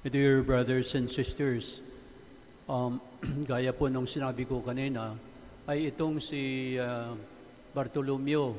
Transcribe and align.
Dear 0.00 0.40
brothers 0.40 0.96
and 0.96 1.12
sisters, 1.12 1.84
um, 2.64 3.04
gaya 3.44 3.68
po 3.68 3.84
nung 3.92 4.08
sinabi 4.08 4.48
ko 4.48 4.64
kanina, 4.64 5.12
ay 5.68 5.92
itong 5.92 6.16
si 6.24 6.72
uh, 6.80 7.12
Bartolomeo 7.76 8.56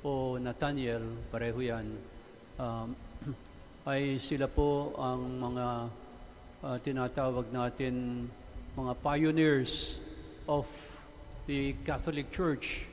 o 0.00 0.40
Nathaniel, 0.40 1.28
pareho 1.28 1.60
yan, 1.60 1.92
um, 2.56 2.88
ay 3.92 4.16
sila 4.16 4.48
po 4.48 4.96
ang 4.96 5.20
mga 5.44 5.66
uh, 6.64 6.76
tinatawag 6.80 7.52
natin 7.52 8.24
mga 8.72 8.96
pioneers 9.04 10.00
of 10.48 10.64
the 11.44 11.76
Catholic 11.84 12.32
Church. 12.32 12.88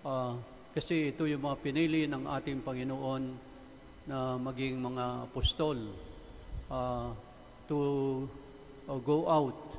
Uh, 0.00 0.32
kasi 0.72 1.12
ito 1.12 1.28
yung 1.28 1.44
mga 1.44 1.60
pinili 1.60 2.08
ng 2.08 2.24
ating 2.24 2.64
Panginoon 2.64 3.36
na 4.08 4.40
maging 4.40 4.80
mga 4.80 5.28
apostol 5.28 5.76
uh, 6.70 7.10
to 7.68 8.28
uh, 8.88 8.94
go 8.96 9.28
out 9.28 9.76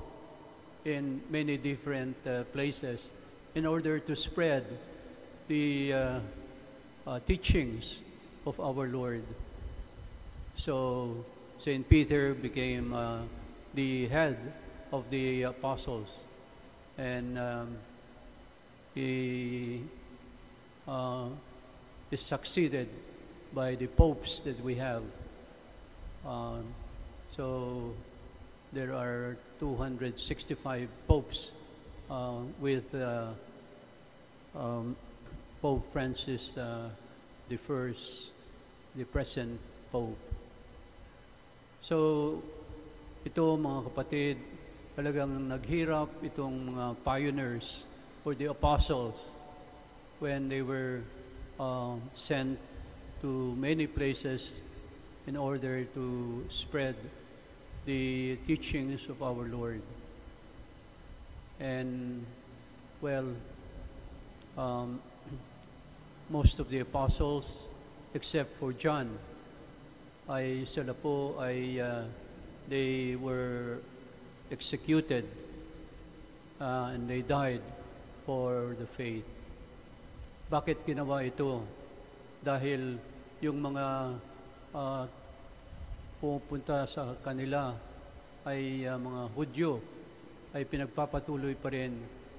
in 0.86 1.22
many 1.30 1.58
different 1.58 2.16
uh, 2.26 2.44
places 2.54 3.10
in 3.56 3.66
order 3.66 4.00
to 4.00 4.16
spread 4.16 4.66
the 5.48 5.94
uh, 5.94 6.20
uh, 7.06 7.20
teachings 7.26 8.02
of 8.46 8.60
our 8.60 8.88
Lord. 8.88 9.24
So 10.56 11.26
Saint 11.60 11.90
Peter 11.90 12.34
became 12.34 12.96
the 13.74 14.08
head 14.08 14.38
of 14.92 15.10
the 15.10 15.44
apostles, 15.44 16.18
and 16.98 17.38
um, 17.38 17.78
he 18.96 19.82
is 22.12 22.22
succeeded 22.22 22.88
by 23.54 23.76
the 23.76 23.88
popes 23.88 24.40
that 24.42 24.60
we 24.64 24.76
have. 24.76 25.04
Um, 26.28 26.68
so 27.32 27.94
there 28.74 28.92
are 28.92 29.38
265 29.62 30.90
popes 31.08 31.54
uh, 32.12 32.44
with 32.60 32.94
uh, 32.94 33.32
um, 34.54 34.96
Pope 35.62 35.88
Francis 35.94 36.58
uh, 36.58 36.90
the 37.48 37.56
first, 37.56 38.36
the 38.96 39.06
present 39.06 39.58
Pope. 39.90 40.20
So 41.80 42.44
ito 43.24 43.56
mga 43.56 43.88
kapatid, 43.88 44.36
talagang 45.00 45.48
naghirap 45.48 46.12
itong 46.28 46.76
mga 46.76 46.86
pioneers 47.08 47.88
or 48.28 48.36
the 48.36 48.52
apostles 48.52 49.32
when 50.20 50.52
they 50.52 50.60
were 50.60 51.00
uh, 51.56 51.96
sent 52.12 52.60
to 53.24 53.56
many 53.56 53.88
places 53.88 54.60
in 55.28 55.36
order 55.36 55.84
to 55.84 56.46
spread 56.48 56.96
the 57.86 58.38
teachings 58.48 59.10
of 59.10 59.22
our 59.22 59.44
Lord. 59.44 59.82
And, 61.60 62.26
well, 63.02 63.28
um, 64.58 65.00
most 66.30 66.60
of 66.60 66.70
the 66.70 66.80
apostles, 66.80 67.52
except 68.14 68.56
for 68.56 68.72
John, 68.72 69.20
ay 70.28 70.68
sila 70.68 70.92
po 70.92 71.40
ay 71.40 71.80
uh, 71.80 72.04
they 72.68 73.16
were 73.16 73.80
executed 74.52 75.24
uh, 76.60 76.92
and 76.92 77.08
they 77.08 77.24
died 77.24 77.64
for 78.28 78.76
the 78.76 78.84
faith. 78.84 79.24
Bakit 80.52 80.84
ginawa 80.84 81.24
ito? 81.24 81.64
Dahil 82.44 83.00
yung 83.40 83.60
mga 83.64 84.20
uh, 84.74 85.06
pupunta 86.18 86.84
sa 86.90 87.14
kanila 87.22 87.78
ay 88.48 88.88
uh, 88.88 88.98
mga 88.98 89.22
Hudyo 89.38 89.72
ay 90.56 90.66
pinagpapatuloy 90.66 91.54
pa 91.60 91.70
rin 91.70 91.94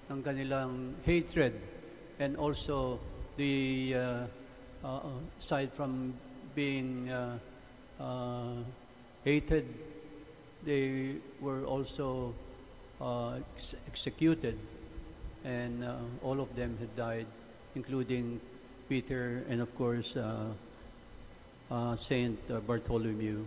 ng 0.08 0.20
kanilang 0.24 0.96
hatred 1.04 1.54
and 2.18 2.34
also 2.34 2.98
the 3.36 3.94
uh, 3.94 4.24
uh, 4.82 5.14
aside 5.38 5.70
from 5.70 6.16
being 6.56 7.06
uh, 7.12 7.38
uh, 8.00 8.58
hated 9.22 9.68
they 10.64 11.14
were 11.38 11.62
also 11.62 12.34
uh, 13.00 13.38
ex- 13.54 13.78
executed 13.86 14.58
and 15.44 15.84
uh, 15.84 15.94
all 16.24 16.40
of 16.40 16.50
them 16.56 16.74
had 16.80 16.90
died 16.96 17.28
including 17.76 18.40
Peter 18.88 19.44
and 19.46 19.60
of 19.60 19.70
course 19.76 20.16
uh, 20.16 20.50
uh, 21.70 21.94
Saint 21.96 22.38
Bartholomew. 22.66 23.44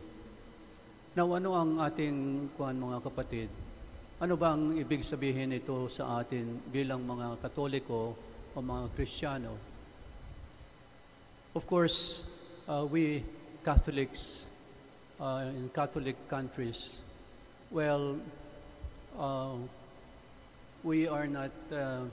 Now, 1.11 1.27
ano 1.35 1.49
ang 1.57 1.71
ating 1.83 2.49
kuan 2.55 2.79
mga 2.79 3.03
kapatid? 3.03 3.49
Ano 4.21 4.37
ba 4.37 4.55
ang 4.55 4.77
ibig 4.77 5.03
sabihin 5.03 5.51
ito 5.51 5.89
sa 5.89 6.21
atin 6.21 6.61
bilang 6.69 7.03
mga 7.03 7.41
Katoliko 7.41 8.15
o 8.53 8.57
mga 8.61 8.93
Kristiyano? 8.95 9.53
Of 11.51 11.67
course, 11.67 12.23
uh, 12.69 12.87
we 12.87 13.27
Catholics 13.65 14.45
uh, 15.19 15.51
in 15.51 15.69
Catholic 15.69 16.15
countries, 16.29 17.01
well, 17.69 18.15
uh, 19.19 19.53
we 20.83 21.07
are 21.07 21.27
not 21.27 21.51
uh, 21.73 22.07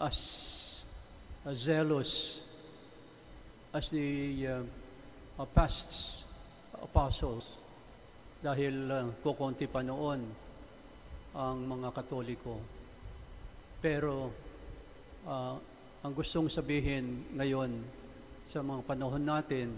as, 0.00 0.84
as 1.46 1.58
zealous 1.58 2.42
as 3.72 3.88
the 3.88 4.46
uh, 4.46 4.62
uh, 5.38 5.46
past 5.48 6.22
apostles 6.82 7.60
dahil 8.42 8.74
uh, 8.90 9.06
kukunti 9.22 9.70
pa 9.70 9.80
noon 9.86 10.20
ang 11.32 11.58
mga 11.64 11.88
katoliko. 11.94 12.58
Pero 13.80 14.28
uh, 15.24 15.54
ang 16.02 16.12
gustong 16.12 16.50
sabihin 16.50 17.30
ngayon 17.38 17.70
sa 18.44 18.60
mga 18.60 18.82
panahon 18.82 19.22
natin 19.22 19.70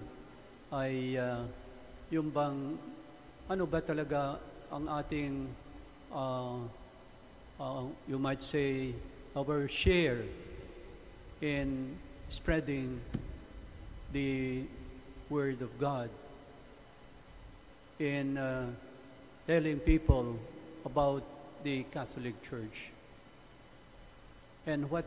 ay 0.72 1.20
uh, 1.20 1.44
yung 2.09 2.32
bang 2.32 2.75
ano 3.44 3.64
ba 3.69 3.84
talaga 3.84 4.41
ang 4.72 4.88
ating 4.88 5.44
uh, 6.10 6.59
uh, 7.60 7.84
you 8.09 8.16
might 8.16 8.41
say 8.41 8.97
our 9.37 9.69
share 9.69 10.25
in 11.44 11.93
spreading 12.32 12.98
the 14.16 14.64
Word 15.31 15.62
of 15.62 15.79
God 15.79 16.11
in 17.99 18.37
uh, 18.37 18.67
telling 19.47 19.79
people 19.81 20.37
about 20.85 21.23
the 21.62 21.85
Catholic 21.91 22.37
Church 22.43 22.91
and 24.67 24.91
what 24.91 25.05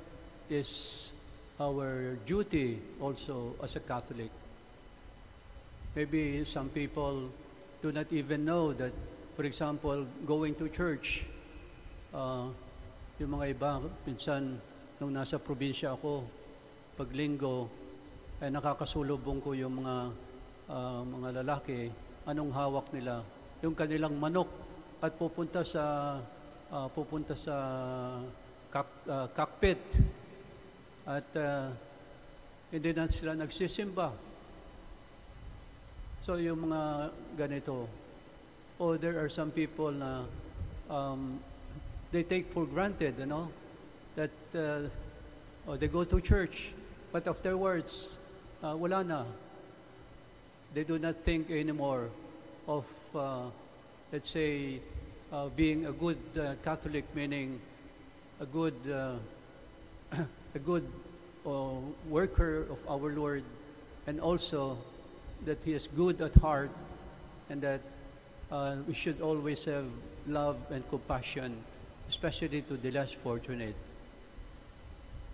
is 0.49 1.11
our 1.59 2.17
duty 2.25 2.79
also 3.01 3.55
as 3.61 3.75
a 3.75 3.79
Catholic. 3.79 4.29
Maybe 5.95 6.45
some 6.45 6.69
people 6.69 7.29
do 7.81 7.91
not 7.91 8.07
even 8.11 8.45
know 8.45 8.73
that, 8.73 8.93
for 9.35 9.43
example, 9.43 10.05
going 10.25 10.55
to 10.55 10.69
church, 10.69 11.25
uh, 12.13 12.45
yung 13.19 13.29
mga 13.33 13.57
iba, 13.57 13.81
minsan, 14.05 14.61
nung 15.01 15.13
nasa 15.13 15.37
probinsya 15.41 15.93
ako, 15.93 16.25
pag 16.97 17.09
linggo, 17.13 17.69
ay 18.37 18.53
nakakasulubong 18.53 19.41
ko 19.41 19.57
yung 19.57 19.81
mga 19.81 19.95
uh, 20.69 21.01
mga 21.01 21.29
lalaki, 21.41 21.89
anong 22.29 22.53
hawak 22.53 22.87
nila? 22.93 23.25
Yung 23.65 23.73
kanilang 23.73 24.13
manok 24.13 24.49
at 25.01 25.13
pupunta 25.17 25.65
sa 25.65 26.17
uh, 26.69 26.87
pupunta 26.93 27.33
sa 27.33 27.55
kak, 28.69 28.89
uh, 29.09 29.27
cockpit 29.33 29.81
at 31.07 31.27
uh, 31.39 31.71
hindi 32.69 32.91
na 32.93 33.09
sila 33.09 33.33
nagsisimba. 33.33 34.13
So 36.21 36.35
yung 36.37 36.69
mga 36.69 37.09
ganito, 37.39 37.87
oh 38.77 38.93
there 38.99 39.17
are 39.17 39.31
some 39.31 39.49
people 39.49 39.89
na 39.89 40.27
um, 40.91 41.39
they 42.11 42.23
take 42.23 42.51
for 42.51 42.65
granted, 42.65 43.15
you 43.17 43.25
know, 43.25 43.47
that 44.15 44.35
uh, 44.53 44.85
oh, 45.67 45.75
they 45.75 45.87
go 45.87 46.03
to 46.03 46.21
church, 46.21 46.71
but 47.11 47.27
afterwards, 47.27 48.19
uh, 48.63 48.75
wala 48.75 49.03
na. 49.03 49.23
They 50.73 50.83
do 50.83 50.99
not 50.99 51.23
think 51.23 51.49
anymore 51.49 52.09
of, 52.67 52.87
uh, 53.15 53.45
let's 54.11 54.29
say, 54.29 54.79
uh, 55.31 55.47
being 55.55 55.85
a 55.85 55.91
good 55.91 56.17
uh, 56.39 56.55
Catholic, 56.63 57.03
meaning 57.15 57.59
a 58.39 58.45
good, 58.45 58.75
uh, 58.91 59.15
a 60.55 60.59
good 60.59 60.85
uh, 61.45 61.79
worker 62.09 62.67
of 62.69 62.79
our 62.89 63.11
Lord, 63.11 63.43
and 64.05 64.19
also 64.19 64.77
that 65.45 65.63
He 65.63 65.73
is 65.73 65.87
good 65.95 66.21
at 66.21 66.35
heart, 66.35 66.71
and 67.49 67.61
that 67.61 67.81
uh, 68.51 68.75
we 68.87 68.93
should 68.93 69.21
always 69.21 69.65
have 69.65 69.85
love 70.27 70.57
and 70.71 70.87
compassion, 70.89 71.55
especially 72.09 72.61
to 72.63 72.77
the 72.77 72.91
less 72.91 73.11
fortunate. 73.11 73.75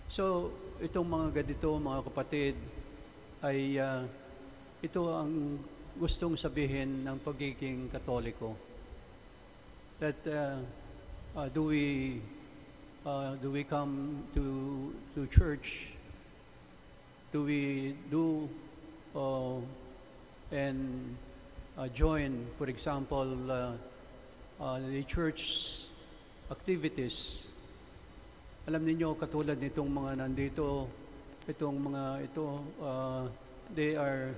So, 0.10 0.52
itong 0.82 1.10
mga 1.10 1.42
ganito, 1.42 1.82
mga 1.82 2.06
kapatid, 2.06 2.56
ay 3.44 3.76
uh, 3.76 4.08
ito 4.80 5.04
ang 5.12 5.60
gustong 6.00 6.40
sabihin 6.40 7.04
ng 7.04 7.20
pagiging 7.20 7.92
katoliko. 7.92 8.56
That 10.00 10.16
uh, 10.24 10.64
uh, 11.36 11.48
do 11.52 11.68
we 11.68 12.18
uh, 13.04 13.36
do 13.44 13.52
we 13.52 13.68
come 13.68 14.24
to 14.32 14.44
to 15.12 15.28
church? 15.28 15.92
Do 17.36 17.44
we 17.44 17.94
do 18.08 18.48
uh, 19.12 19.60
and 20.56 21.12
uh, 21.76 21.92
join, 21.92 22.48
for 22.56 22.72
example, 22.72 23.28
uh, 23.52 23.76
uh, 24.56 24.80
the 24.80 25.04
church 25.04 25.44
activities? 26.48 27.52
Alam 28.72 28.88
niyo 28.88 29.20
katulad 29.20 29.60
nitong 29.60 29.92
mga 29.92 30.24
nandito, 30.24 30.88
itong 31.48 31.92
mga 31.92 32.04
ito, 32.24 32.64
uh, 32.80 33.28
they 33.76 33.96
are 34.00 34.32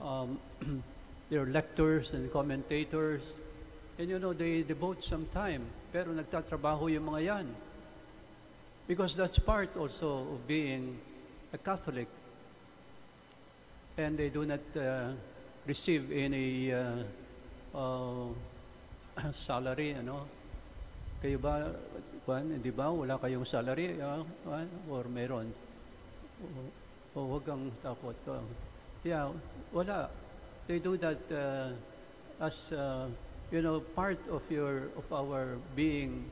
um, 0.00 0.36
they're 1.30 1.48
lectors 1.48 2.12
and 2.12 2.30
commentators. 2.32 3.22
And 3.98 4.08
you 4.08 4.18
know, 4.18 4.32
they 4.32 4.62
devote 4.62 5.02
some 5.02 5.26
time. 5.32 5.64
Pero 5.92 6.12
nagtatrabaho 6.12 6.92
yung 6.92 7.08
mga 7.12 7.20
yan. 7.24 7.46
Because 8.88 9.16
that's 9.16 9.38
part 9.38 9.76
also 9.76 10.36
of 10.36 10.44
being 10.48 10.98
a 11.52 11.58
Catholic. 11.58 12.08
And 13.96 14.16
they 14.16 14.28
do 14.28 14.44
not 14.44 14.64
uh, 14.76 15.12
receive 15.66 16.10
any 16.12 16.72
uh, 16.72 17.04
uh, 17.76 18.32
salary, 19.32 19.94
ano? 19.96 20.26
Kayo 21.22 21.38
ba, 21.38 21.70
Juan, 22.26 22.58
di 22.58 22.72
ba, 22.74 22.90
wala 22.90 23.14
kayong 23.20 23.46
salary, 23.46 23.94
Juan? 23.94 24.66
or 24.90 25.06
meron? 25.06 25.61
O, 26.42 27.20
o 27.20 27.26
huwag 27.26 27.46
kang 27.46 27.72
takot. 27.82 28.16
ah. 28.28 28.40
yeah. 29.04 30.06
They 30.66 30.78
do 30.78 30.96
that 30.96 31.18
uh, 31.30 32.44
as, 32.44 32.72
uh, 32.72 33.08
you 33.50 33.62
know, 33.62 33.80
part 33.80 34.18
of 34.30 34.42
your, 34.50 34.88
of 34.96 35.12
our 35.12 35.56
being 35.74 36.24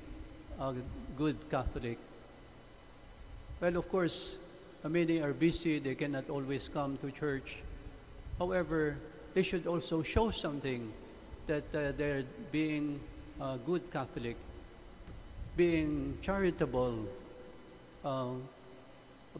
a 0.60 0.74
good 1.16 1.36
Catholic. 1.50 1.98
Well, 3.60 3.76
of 3.76 3.88
course, 3.90 4.38
many 4.88 5.20
are 5.20 5.32
busy, 5.32 5.78
they 5.78 5.94
cannot 5.94 6.30
always 6.30 6.68
come 6.68 6.96
to 6.98 7.10
church. 7.10 7.58
However, 8.38 8.96
they 9.34 9.42
should 9.42 9.66
also 9.66 10.02
show 10.02 10.30
something 10.30 10.92
that 11.46 11.64
uh, 11.74 11.92
they're 11.96 12.24
being 12.52 13.00
a 13.40 13.58
good 13.58 13.90
Catholic, 13.90 14.36
being 15.56 16.16
charitable, 16.22 17.06
uh, 18.04 18.28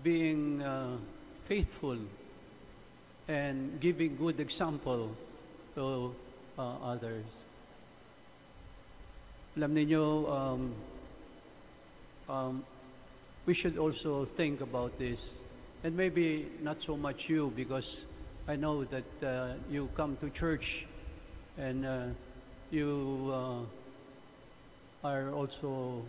being 0.02 0.62
uh, 0.62 0.96
faithful, 1.44 1.98
and 3.28 3.78
giving 3.80 4.16
good 4.16 4.40
example 4.40 5.10
to 5.74 6.14
uh, 6.58 6.74
others. 6.82 7.24
Alam 9.56 9.74
niyo, 9.74 10.30
um, 10.30 10.74
um, 12.28 12.64
we 13.46 13.54
should 13.54 13.78
also 13.78 14.24
think 14.24 14.60
about 14.60 14.98
this. 14.98 15.42
And 15.82 15.96
maybe 15.96 16.46
not 16.62 16.82
so 16.82 16.96
much 16.96 17.28
you, 17.28 17.52
because 17.56 18.04
I 18.46 18.56
know 18.56 18.84
that 18.84 19.10
uh, 19.22 19.54
you 19.70 19.88
come 19.96 20.16
to 20.20 20.30
church 20.30 20.86
and 21.56 21.86
uh, 21.86 22.06
you 22.70 23.30
uh, 23.32 25.06
are 25.06 25.30
also 25.32 26.02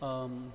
um, 0.00 0.52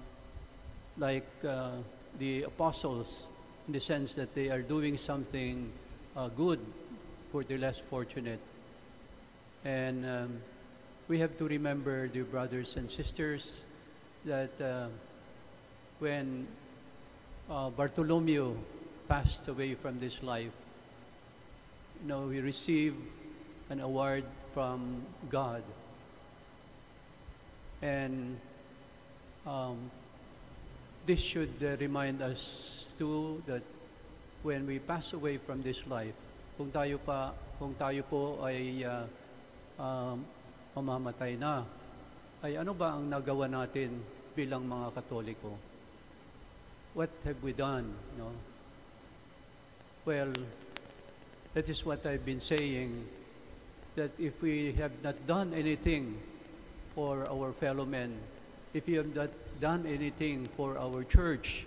like 0.98 1.28
uh, 1.48 1.72
the 2.20 2.44
apostles 2.44 3.24
in 3.68 3.74
the 3.74 3.82
sense 3.82 4.16
that 4.16 4.34
they 4.34 4.50
are 4.50 4.62
doing 4.62 4.98
something 4.98 5.70
uh, 6.16 6.30
good 6.30 6.60
for 7.32 7.44
the 7.44 7.58
less 7.58 7.80
fortunate. 7.80 8.40
And 9.66 10.06
um, 10.06 10.38
we 11.08 11.20
have 11.20 11.38
to 11.38 11.48
remember, 11.48 12.08
dear 12.08 12.24
brothers 12.24 12.78
and 12.78 12.90
sisters, 12.90 13.64
that 14.26 14.50
uh, 14.62 14.88
when 16.00 16.48
uh, 17.50 17.70
Bartholomew 17.70 18.56
passed 19.08 19.48
away 19.48 19.76
from 19.76 20.00
this 20.00 20.24
life, 20.24 20.52
you 22.02 22.08
know, 22.08 22.30
he 22.30 22.40
received 22.40 22.98
an 23.70 23.82
award 23.82 24.24
from 24.54 25.04
God. 25.30 25.64
And 27.82 28.40
um, 29.46 29.78
this 31.08 31.24
should 31.24 31.56
uh, 31.64 31.80
remind 31.80 32.22
us 32.22 32.94
too 33.00 33.42
that 33.48 33.64
when 34.44 34.68
we 34.68 34.78
pass 34.78 35.14
away 35.16 35.40
from 35.40 35.64
this 35.64 35.88
life, 35.88 36.12
kung 36.60 36.68
tayo 36.68 37.00
pa, 37.00 37.32
kung 37.56 37.72
tayo 37.80 38.04
po 38.04 38.44
ay 38.44 38.84
uh, 38.84 39.08
um, 39.80 40.20
mamamatay 40.76 41.40
na, 41.40 41.64
ay 42.44 42.60
ano 42.60 42.76
ba 42.76 43.00
ang 43.00 43.08
nagawa 43.08 43.48
natin 43.48 44.04
bilang 44.36 44.68
mga 44.68 45.00
Katoliko? 45.00 45.56
What 46.92 47.10
have 47.24 47.40
we 47.40 47.56
done? 47.56 47.88
No? 48.20 48.36
Well, 50.04 50.36
that 51.56 51.72
is 51.72 51.88
what 51.88 52.04
I've 52.04 52.28
been 52.28 52.44
saying, 52.44 53.08
that 53.96 54.12
if 54.20 54.44
we 54.44 54.76
have 54.76 54.92
not 55.00 55.16
done 55.24 55.56
anything 55.56 56.20
for 56.92 57.24
our 57.32 57.56
fellow 57.56 57.88
men, 57.88 58.12
if 58.78 58.86
you 58.86 59.02
have 59.02 59.10
not 59.10 59.34
done 59.58 59.90
anything 59.90 60.46
for 60.54 60.78
our 60.78 61.02
church, 61.02 61.66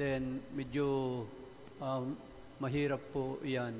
then 0.00 0.40
medyo 0.56 1.28
um, 1.76 2.16
mahirap 2.56 3.04
po 3.12 3.36
yan. 3.44 3.76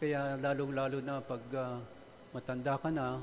Kaya 0.00 0.40
lalong-lalo 0.40 1.04
na 1.04 1.20
pag 1.20 1.44
ah, 1.52 1.76
matanda 2.32 2.80
ka 2.80 2.88
na, 2.88 3.20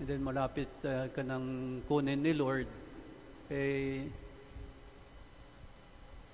and 0.00 0.08
then 0.08 0.24
malapit 0.24 0.72
ah, 0.88 1.12
ka 1.12 1.20
ng 1.20 1.84
kunin 1.84 2.24
ni 2.24 2.32
Lord, 2.32 2.64
eh, 3.52 4.08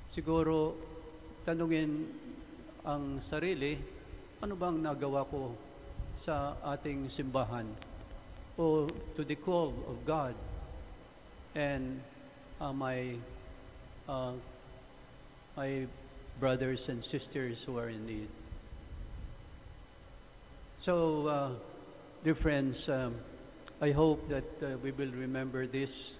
siguro 0.06 0.78
tanungin 1.42 2.06
ang 2.86 3.18
sarili, 3.18 3.74
ano 4.38 4.54
bang 4.54 4.78
nagawa 4.86 5.26
ko 5.26 5.50
sa 6.14 6.54
ating 6.62 7.10
simbahan 7.10 7.66
o 8.54 8.86
to 9.18 9.26
the 9.26 9.34
call 9.34 9.74
of 9.90 9.98
God 10.06 10.45
and 11.56 12.00
uh, 12.60 12.72
my 12.72 13.16
uh, 14.08 14.32
my 15.56 15.86
brothers 16.38 16.88
and 16.88 17.02
sisters 17.02 17.64
who 17.64 17.78
are 17.78 17.88
in 17.88 18.06
need. 18.06 18.28
So, 20.80 21.26
uh, 21.26 21.50
dear 22.22 22.34
friends, 22.34 22.88
um, 22.90 23.14
I 23.80 23.90
hope 23.90 24.28
that 24.28 24.44
uh, 24.62 24.76
we 24.84 24.92
will 24.92 25.10
remember 25.16 25.66
this. 25.66 26.18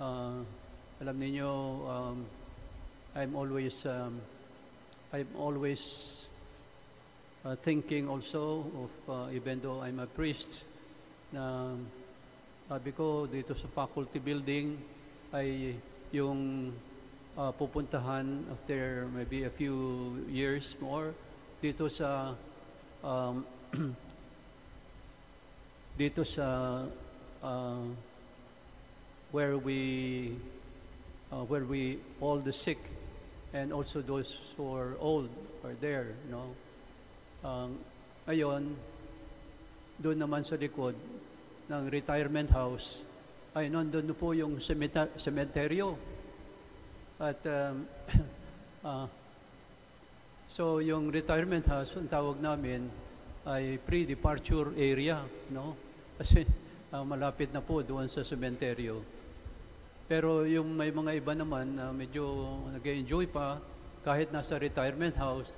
Uh, 0.00 0.40
alam 1.00 1.20
niyo, 1.20 1.84
um, 1.84 2.24
I'm 3.14 3.36
always, 3.36 3.84
um, 3.84 4.20
I'm 5.12 5.28
always 5.36 6.28
uh, 7.44 7.56
thinking 7.56 8.08
also 8.08 8.64
of, 8.80 8.90
uh, 9.08 9.36
even 9.36 9.60
though 9.60 9.82
I'm 9.82 10.00
a 10.00 10.06
priest, 10.06 10.64
sabi 12.76 12.92
ko 12.92 13.24
dito 13.24 13.56
sa 13.56 13.72
faculty 13.72 14.20
building 14.20 14.76
ay 15.32 15.80
yung 16.12 16.68
uh, 17.32 17.48
pupuntahan 17.56 18.44
after 18.52 19.08
maybe 19.16 19.48
a 19.48 19.52
few 19.56 20.12
years 20.28 20.76
more. 20.76 21.16
Dito 21.64 21.88
sa 21.88 22.36
um, 23.00 23.48
dito 26.04 26.20
sa 26.20 26.84
uh, 27.40 27.88
where 29.32 29.56
we 29.56 30.36
uh, 31.32 31.48
where 31.48 31.64
we 31.64 31.96
all 32.20 32.36
the 32.44 32.52
sick 32.52 32.92
and 33.56 33.72
also 33.72 34.04
those 34.04 34.52
who 34.60 34.68
are 34.68 35.00
old 35.00 35.32
are 35.64 35.72
there 35.80 36.12
know 36.28 36.52
um, 37.40 37.80
ngayon 38.28 38.76
doon 39.96 40.20
naman 40.20 40.44
sa 40.44 40.60
likod 40.60 40.92
ng 41.66 41.84
retirement 41.90 42.50
house 42.54 43.02
ay 43.56 43.72
nandun 43.72 44.12
po 44.14 44.36
yung 44.36 44.60
sementeryo. 45.16 45.96
At 47.16 47.40
um, 47.48 47.74
ah, 48.88 49.06
so 50.46 50.78
yung 50.78 51.08
retirement 51.08 51.64
house 51.66 51.96
ang 51.96 52.06
tawag 52.06 52.38
namin 52.38 52.86
ay 53.48 53.80
pre-departure 53.82 54.76
area 54.76 55.24
no? 55.50 55.74
Kasi 56.20 56.44
ah, 56.92 57.02
malapit 57.02 57.50
na 57.50 57.64
po 57.64 57.80
doon 57.82 58.06
sa 58.06 58.22
sementeryo. 58.22 59.00
Pero 60.06 60.46
yung 60.46 60.70
may 60.70 60.94
mga 60.94 61.18
iba 61.18 61.34
naman 61.34 61.74
na 61.74 61.90
medyo 61.90 62.22
nag-enjoy 62.70 63.26
pa 63.26 63.58
kahit 64.06 64.30
nasa 64.30 64.54
retirement 64.54 65.18
house 65.18 65.50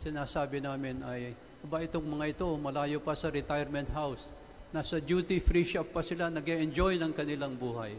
sinasabi 0.00 0.64
namin 0.64 1.04
ay 1.04 1.36
ba 1.68 1.84
itong 1.84 2.08
mga 2.08 2.32
ito 2.32 2.48
malayo 2.56 2.96
pa 3.04 3.12
sa 3.12 3.28
retirement 3.28 3.84
house 3.92 4.32
nasa 4.70 5.02
duty-free 5.02 5.66
shop 5.66 5.90
pa 5.90 6.02
sila 6.02 6.30
nag 6.30 6.46
enjoy 6.46 6.94
ng 6.98 7.10
kanilang 7.10 7.58
buhay. 7.58 7.94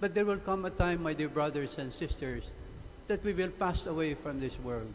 But 0.00 0.12
there 0.12 0.28
will 0.28 0.42
come 0.44 0.68
a 0.68 0.70
time, 0.70 1.02
my 1.02 1.16
dear 1.16 1.32
brothers 1.32 1.80
and 1.80 1.88
sisters, 1.88 2.44
that 3.08 3.24
we 3.24 3.32
will 3.32 3.52
pass 3.54 3.86
away 3.88 4.12
from 4.12 4.40
this 4.40 4.60
world, 4.60 4.92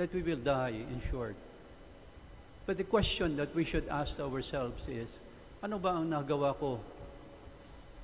that 0.00 0.08
we 0.14 0.24
will 0.24 0.40
die, 0.40 0.80
in 0.88 1.00
short. 1.10 1.36
But 2.64 2.76
the 2.76 2.88
question 2.88 3.36
that 3.36 3.52
we 3.52 3.64
should 3.64 3.88
ask 3.88 4.20
ourselves 4.20 4.88
is, 4.88 5.12
ano 5.60 5.76
ba 5.76 6.00
ang 6.00 6.08
nagawa 6.08 6.56
ko 6.56 6.80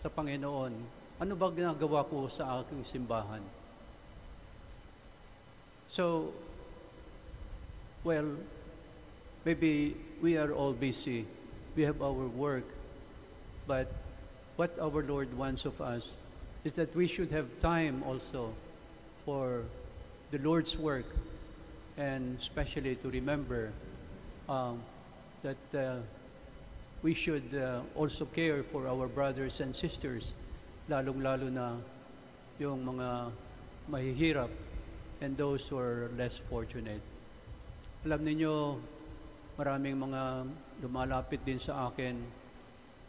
sa 0.02 0.12
Panginoon? 0.12 0.72
Ano 1.20 1.32
ba 1.36 1.48
ginagawa 1.48 2.04
ko 2.04 2.28
sa 2.28 2.60
aking 2.60 2.84
simbahan? 2.84 3.40
So, 5.88 6.34
well, 8.02 8.26
maybe 9.46 9.96
we 10.20 10.36
are 10.36 10.52
all 10.52 10.72
busy. 10.74 11.24
We 11.76 11.82
have 11.82 12.02
our 12.02 12.26
work. 12.28 12.64
But 13.66 13.92
what 14.56 14.78
our 14.80 15.02
Lord 15.02 15.32
wants 15.36 15.64
of 15.64 15.80
us 15.80 16.18
is 16.64 16.72
that 16.74 16.94
we 16.94 17.06
should 17.06 17.30
have 17.32 17.46
time 17.60 18.02
also 18.06 18.54
for 19.24 19.62
the 20.30 20.38
Lord's 20.38 20.78
work 20.78 21.06
and 21.96 22.38
especially 22.38 22.96
to 22.96 23.10
remember 23.10 23.70
um, 24.48 24.80
that 25.42 25.56
uh, 25.74 25.96
we 27.02 27.14
should 27.14 27.54
uh, 27.54 27.80
also 27.94 28.24
care 28.24 28.62
for 28.62 28.88
our 28.88 29.06
brothers 29.06 29.60
and 29.60 29.76
sisters, 29.76 30.32
lalong-lalo 30.88 31.52
na 31.52 31.76
yung 32.58 32.80
mga 32.80 33.30
mahihirap 33.90 34.50
and 35.20 35.36
those 35.36 35.68
who 35.68 35.78
are 35.78 36.10
less 36.16 36.36
fortunate. 36.36 37.00
Alam 38.08 38.24
niyo, 38.24 38.80
maraming 39.60 40.00
mga 40.00 40.48
lumalapit 40.82 41.42
din 41.46 41.58
sa 41.60 41.90
akin, 41.90 42.18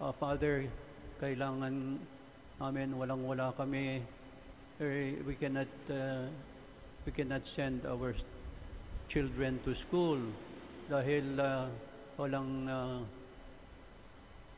"Ah, 0.02 0.14
Father, 0.14 0.68
kailangan 1.18 1.98
namin 2.60 2.90
walang-wala 2.96 3.52
kami. 3.56 4.04
Eh, 4.80 5.16
we 5.24 5.36
cannot 5.40 5.72
uh, 5.88 6.28
we 7.08 7.12
cannot 7.16 7.48
send 7.48 7.88
our 7.88 8.12
children 9.08 9.60
to 9.64 9.72
school 9.72 10.20
dahil 10.92 11.40
uh, 11.40 11.68
walang 12.20 12.68
uh, 12.68 13.00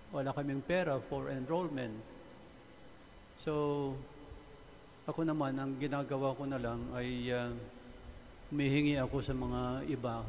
wala 0.10 0.30
kaming 0.34 0.64
pera 0.66 0.98
for 0.98 1.30
enrollment. 1.30 1.94
So, 3.42 3.94
ako 5.06 5.24
naman, 5.24 5.56
ang 5.56 5.78
ginagawa 5.78 6.34
ko 6.34 6.44
na 6.50 6.58
lang 6.58 6.82
ay 6.98 7.30
uh, 7.30 7.54
humihingi 8.50 8.98
ako 8.98 9.22
sa 9.22 9.36
mga 9.36 9.62
iba 9.92 10.26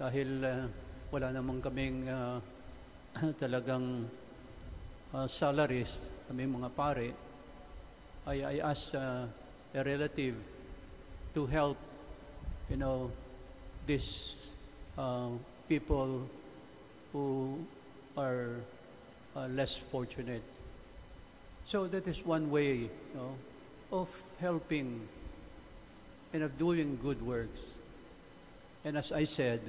dahil 0.00 0.30
uh, 0.40 0.64
wala 1.10 1.30
namang 1.30 1.62
kaming 1.62 2.10
uh, 2.10 2.42
talagang 3.42 4.10
uh, 5.14 5.26
salaries, 5.30 6.02
kami 6.26 6.50
mga 6.50 6.70
pare, 6.74 7.14
I, 8.26 8.42
I 8.42 8.54
ask 8.58 8.90
uh, 8.94 9.30
a 9.74 9.80
relative 9.86 10.34
to 11.34 11.46
help, 11.46 11.78
you 12.68 12.76
know, 12.76 13.10
these 13.86 14.50
uh, 14.98 15.30
people 15.68 16.26
who 17.12 17.60
are 18.18 18.58
uh, 19.36 19.46
less 19.46 19.76
fortunate. 19.76 20.42
So 21.66 21.86
that 21.86 22.08
is 22.08 22.24
one 22.26 22.50
way, 22.50 22.90
you 22.90 23.14
know, 23.14 23.34
of 23.92 24.08
helping 24.40 25.06
and 26.32 26.42
of 26.42 26.58
doing 26.58 26.98
good 27.00 27.22
works. 27.22 27.62
And 28.84 28.96
as 28.98 29.12
I 29.12 29.24
said, 29.24 29.60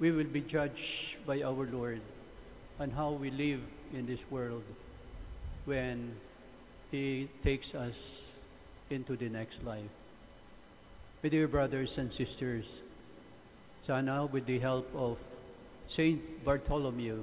we 0.00 0.10
will 0.10 0.24
be 0.32 0.40
judged 0.40 1.20
by 1.28 1.44
our 1.44 1.68
Lord 1.68 2.00
on 2.80 2.88
how 2.90 3.12
we 3.12 3.30
live 3.30 3.60
in 3.92 4.06
this 4.08 4.24
world 4.32 4.64
when 5.68 6.16
He 6.90 7.28
takes 7.44 7.74
us 7.76 8.40
into 8.88 9.14
the 9.14 9.28
next 9.28 9.62
life. 9.62 9.92
My 11.22 11.28
dear 11.28 11.46
brothers 11.46 11.98
and 12.00 12.10
sisters, 12.10 12.64
sana 13.84 14.24
with 14.24 14.46
the 14.46 14.58
help 14.58 14.88
of 14.96 15.20
Saint 15.86 16.24
Bartholomew, 16.48 17.20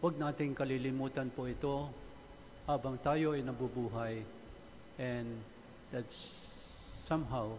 huwag 0.00 0.16
nating 0.16 0.56
kalilimutan 0.56 1.28
po 1.36 1.44
ito 1.44 1.84
habang 2.64 2.96
tayo 2.96 3.36
ay 3.36 3.44
nabubuhay 3.44 4.24
and 4.96 5.28
that's 5.92 6.16
somehow 7.04 7.52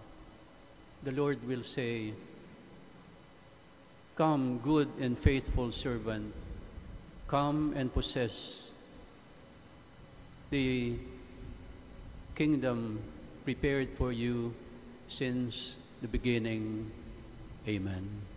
the 1.05 1.13
Lord 1.13 1.38
will 1.45 1.62
say, 1.62 2.17
Come, 4.15 4.59
good 4.59 4.89
and 4.99 5.17
faithful 5.17 5.71
servant, 5.71 6.33
come 7.27 7.73
and 7.75 7.93
possess 7.93 8.69
the 10.49 10.95
kingdom 12.35 12.99
prepared 13.45 13.89
for 13.97 14.11
you 14.11 14.53
since 15.07 15.77
the 16.01 16.07
beginning. 16.07 16.91
Amen. 17.67 18.30